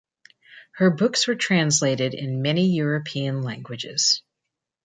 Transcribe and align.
Her 0.77 0.89
books 0.89 1.27
were 1.27 1.35
translated 1.35 2.15
in 2.15 2.41
many 2.41 2.69
European 2.75 3.43
languages. 3.43 4.23